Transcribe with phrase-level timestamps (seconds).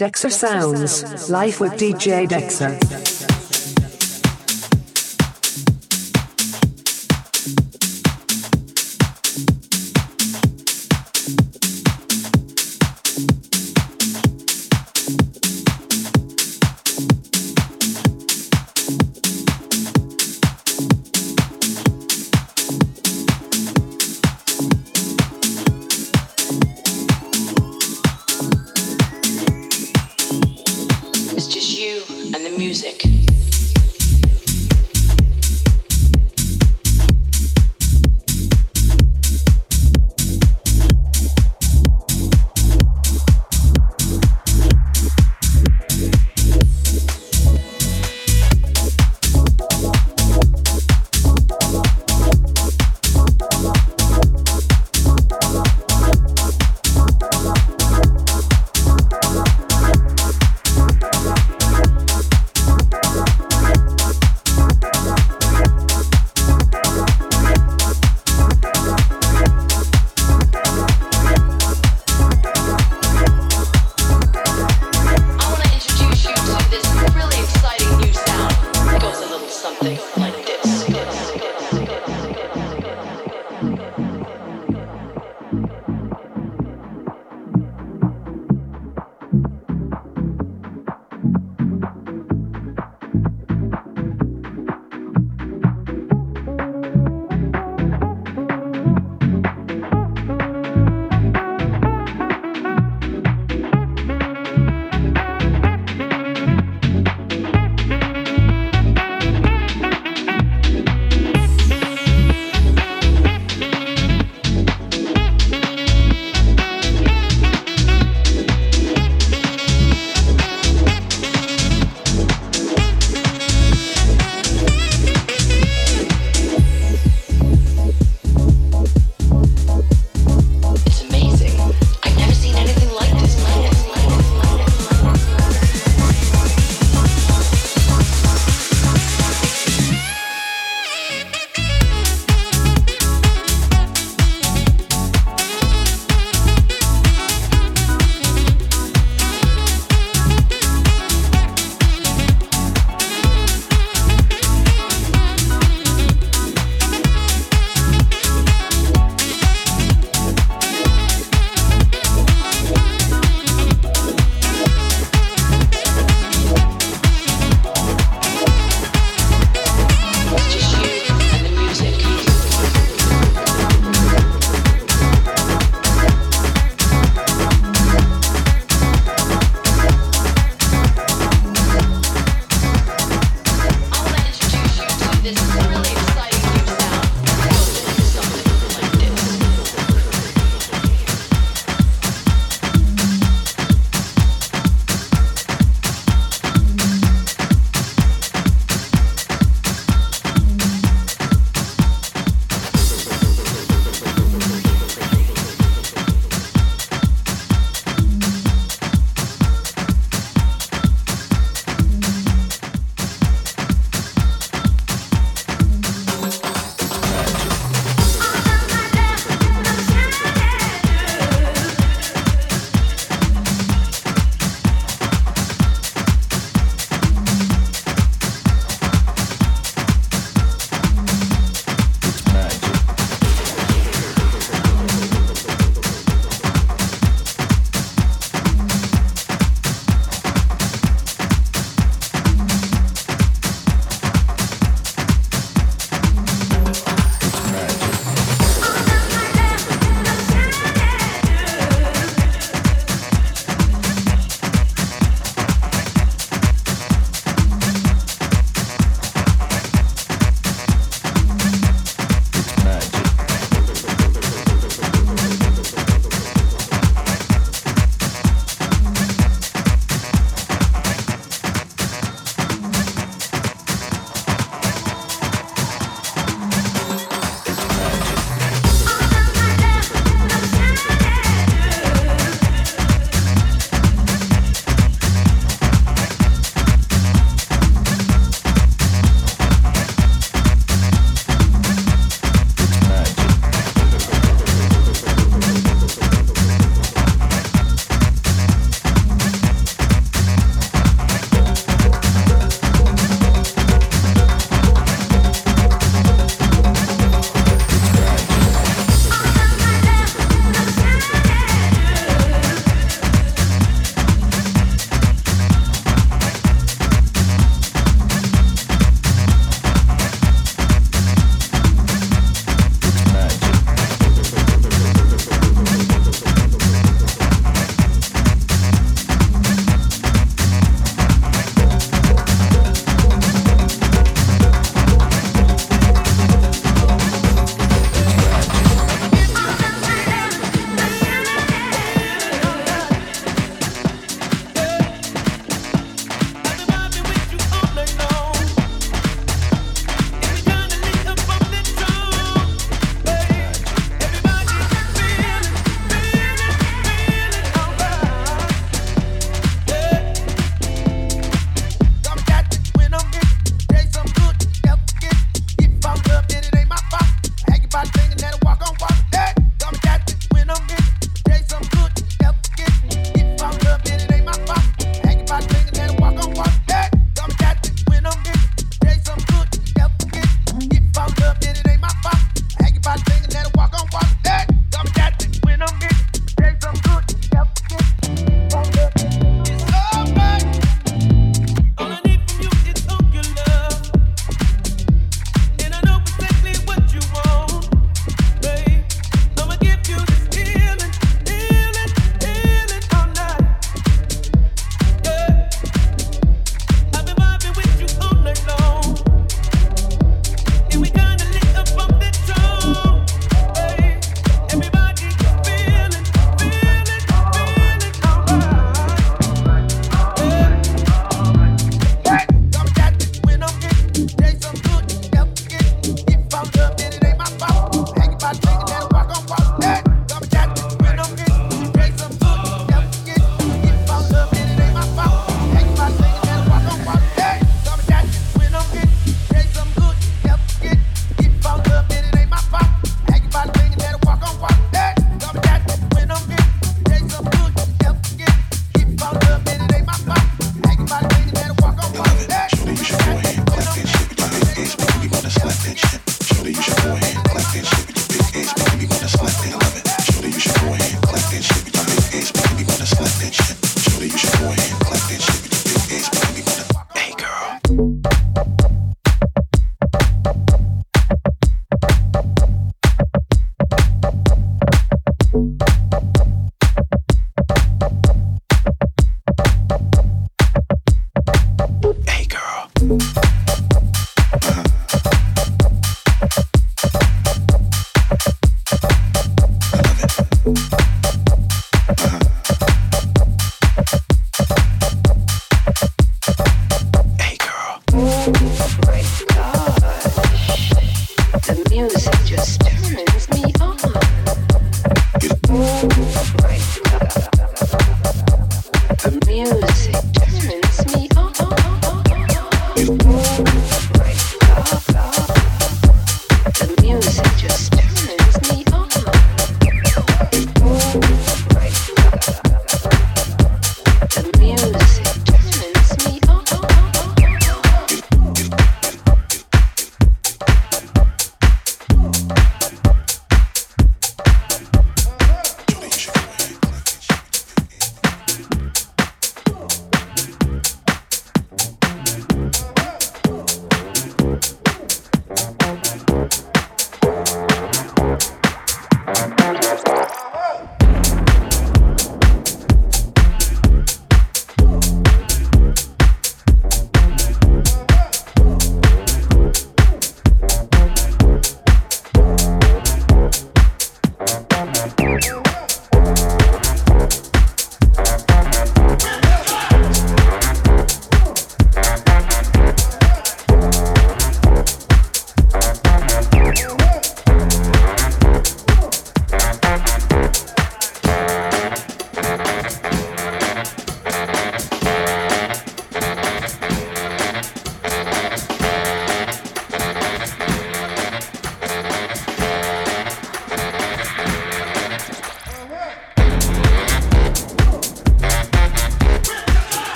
[0.00, 3.39] Dexter Sounds, live with DJ Dexter.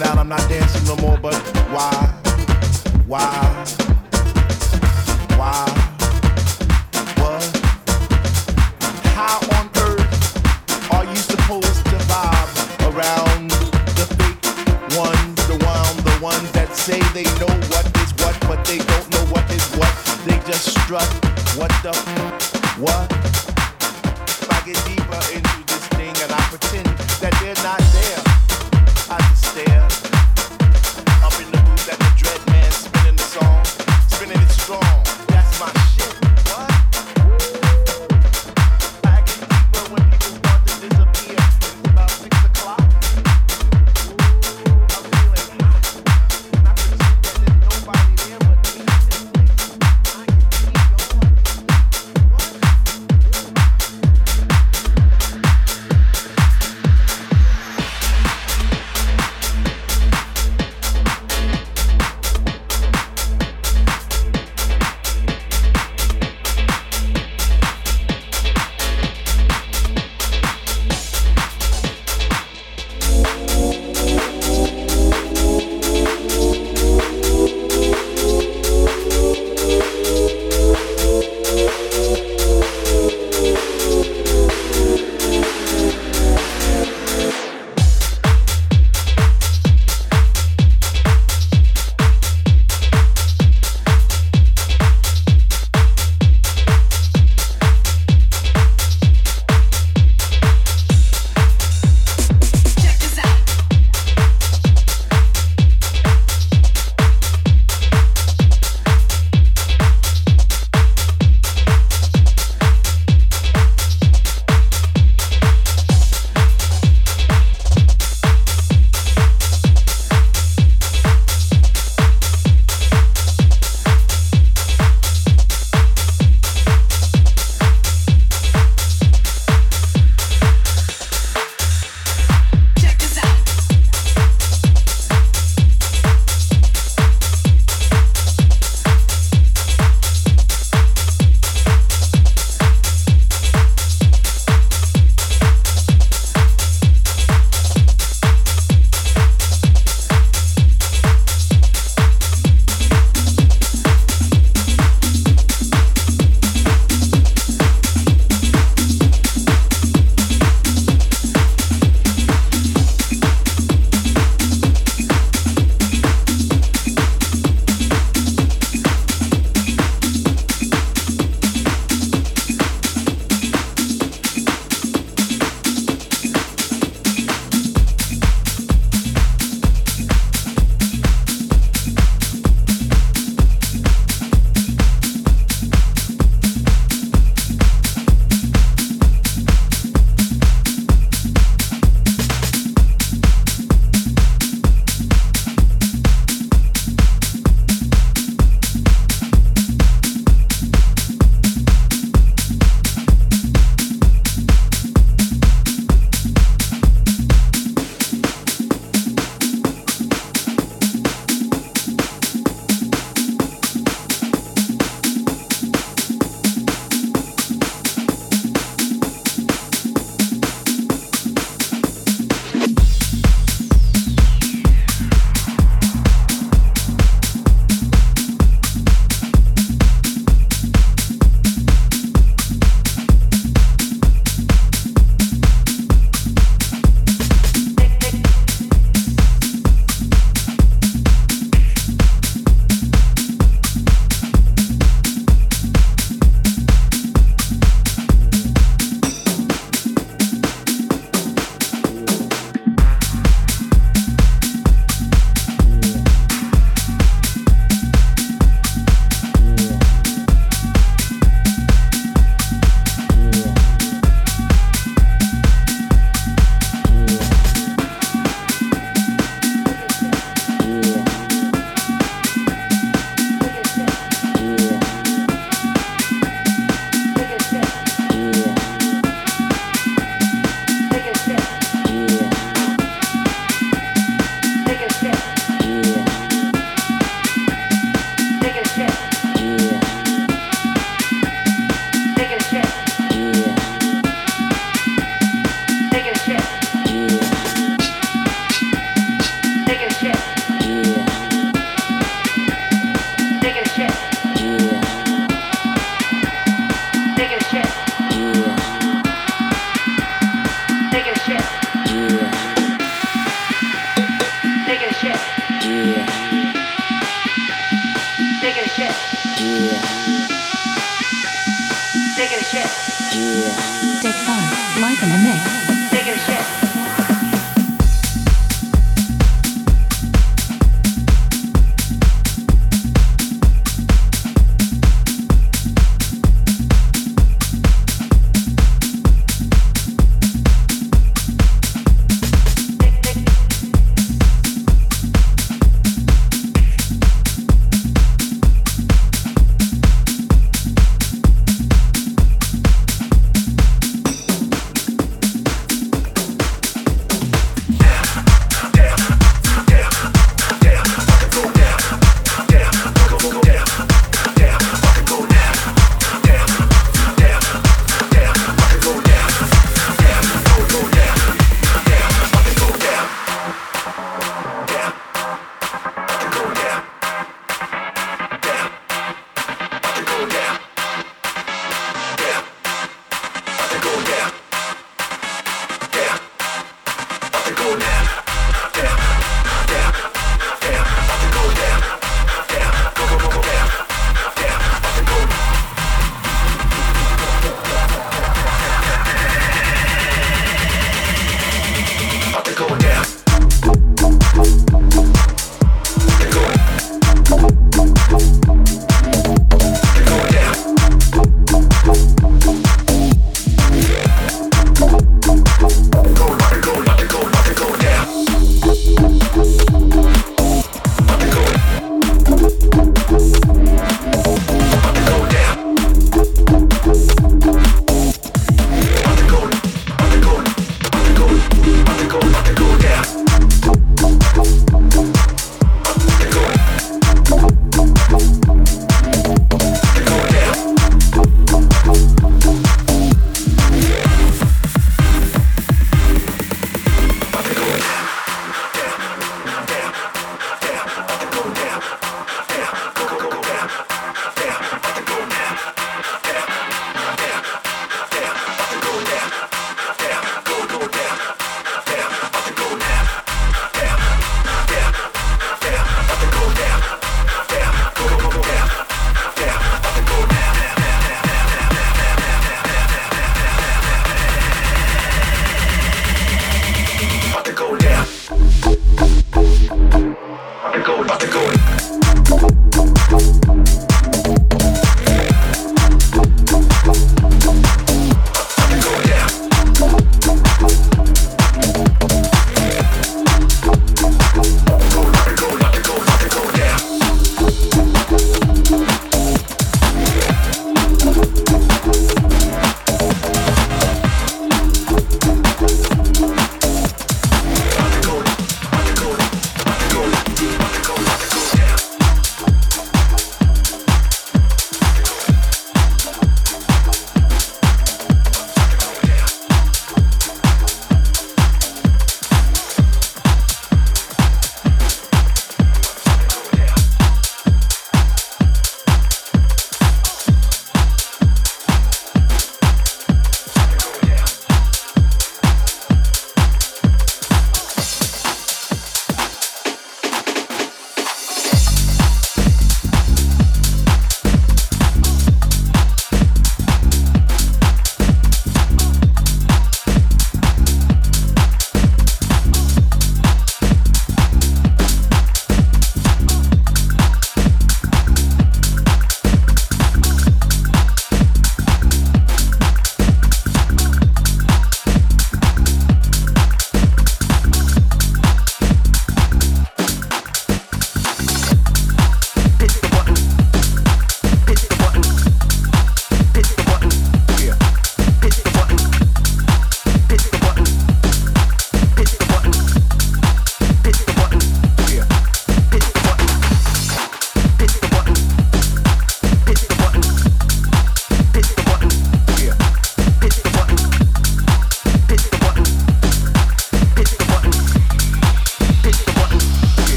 [0.00, 1.34] and out, I'm not dancing no more, but
[1.70, 1.90] why?
[3.06, 3.64] Why?
[5.36, 5.64] Why?
[7.20, 7.42] What?
[9.16, 12.50] How on earth are you supposed to vibe
[12.92, 13.50] around
[13.98, 14.42] the fake
[14.96, 19.10] ones, the one, the ones that say they know what is what, but they don't
[19.10, 19.92] know what is what?
[20.24, 21.08] They just strut.
[21.56, 21.92] What the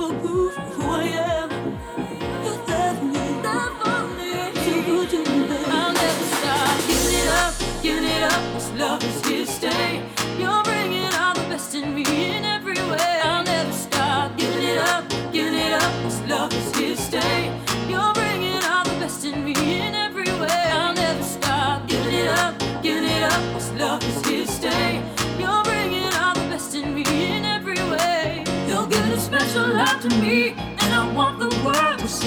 [0.00, 1.29] for who, who I am.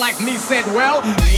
[0.01, 1.30] like me said, well.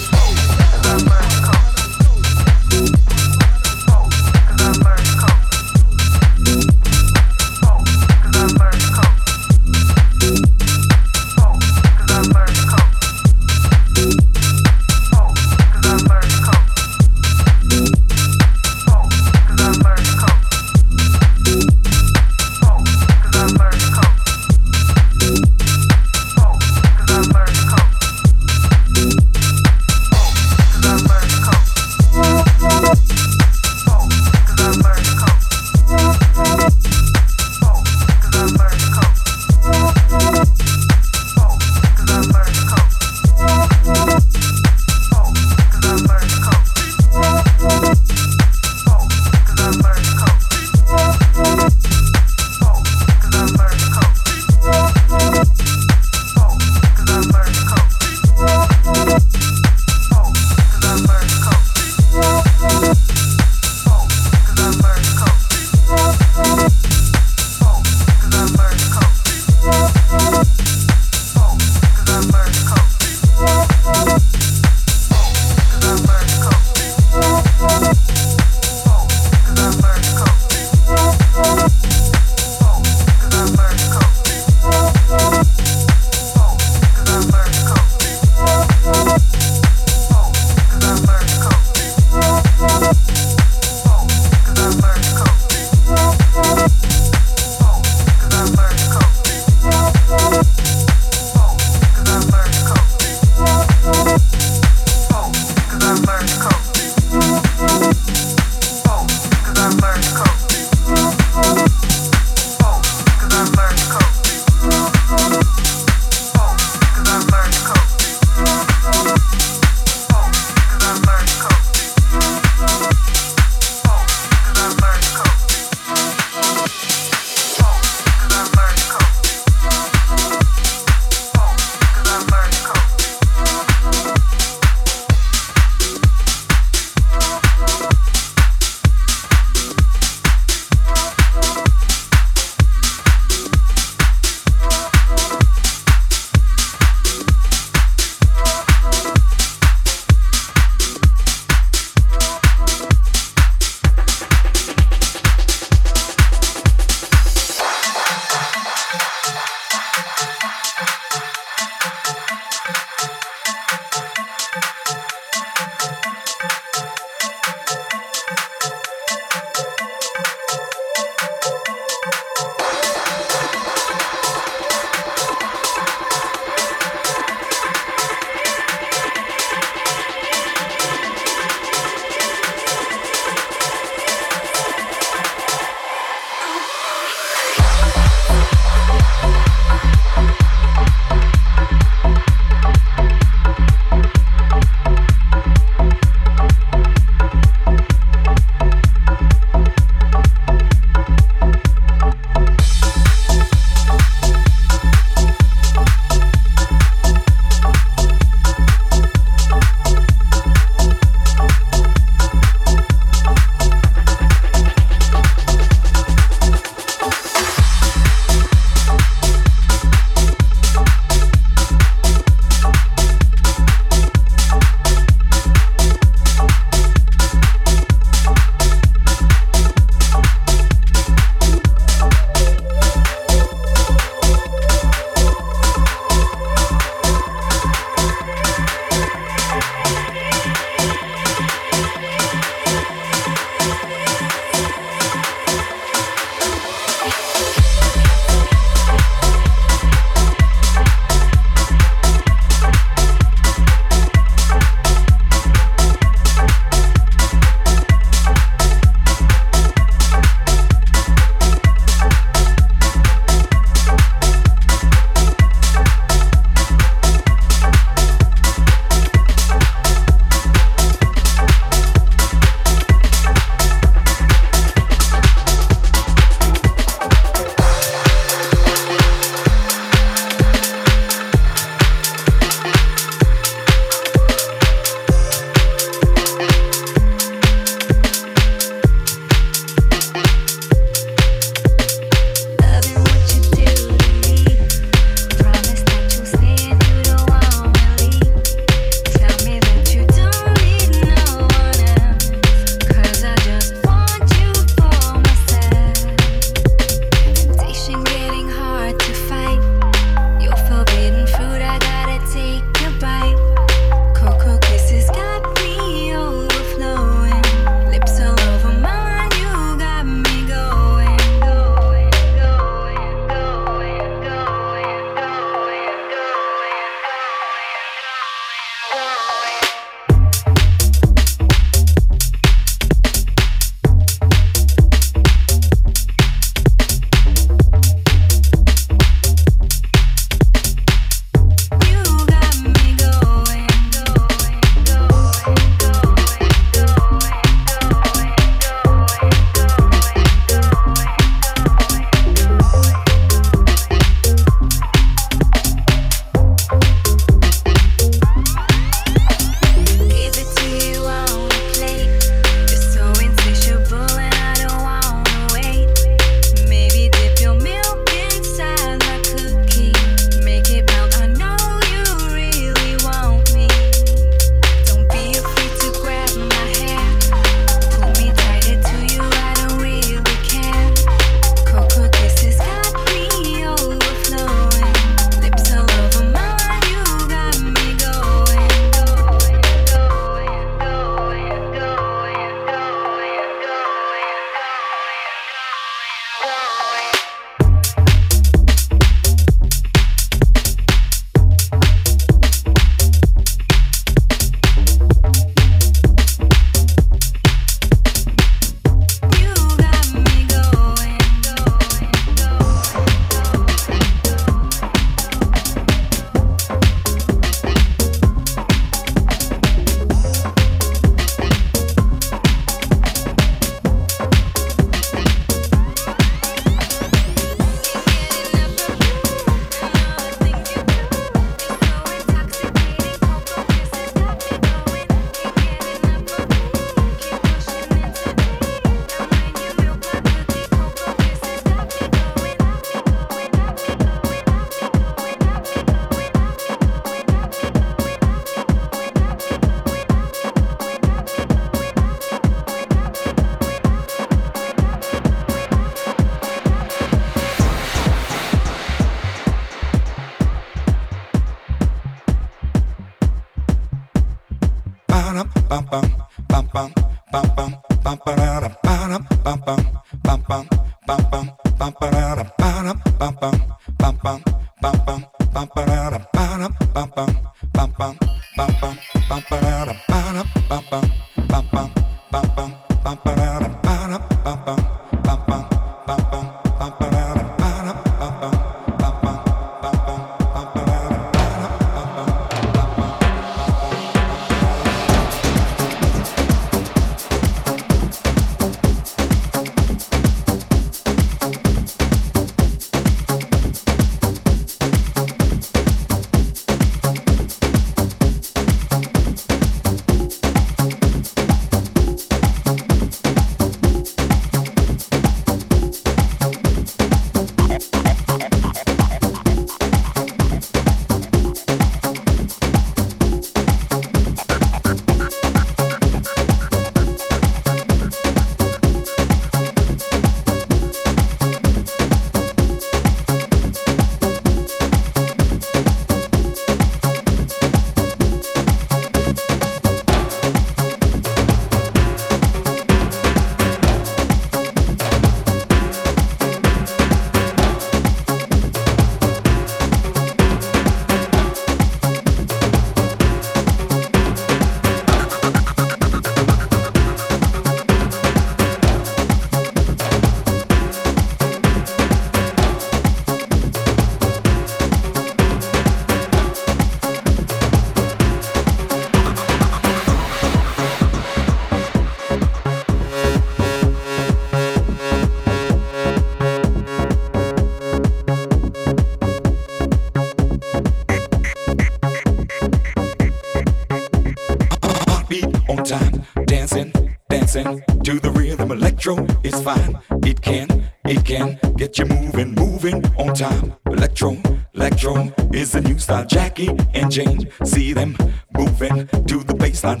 [589.06, 589.98] Electro is fine.
[590.24, 590.66] It can,
[591.04, 593.74] it can get you moving, moving on time.
[593.86, 594.38] Electro,
[594.72, 596.24] electro is the new style.
[596.24, 598.16] Jackie and Jane, see them
[598.56, 600.00] moving to the baseline.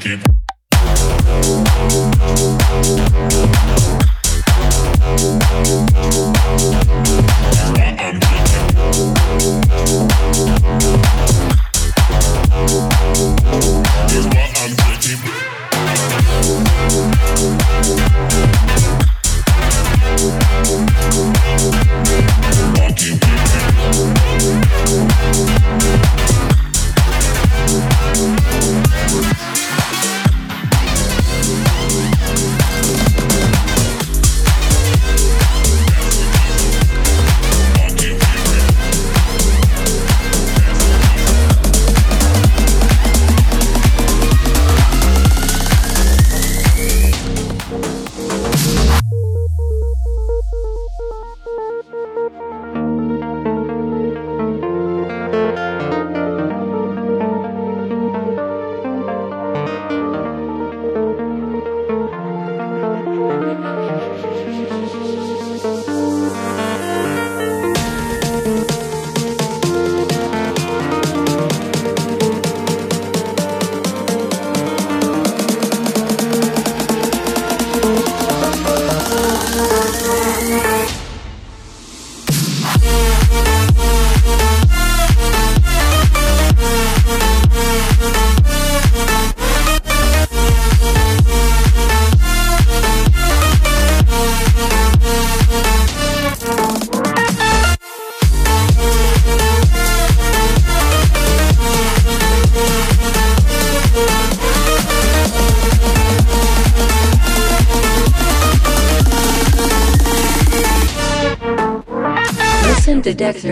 [0.00, 0.29] keep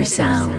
[0.08, 0.57] sound.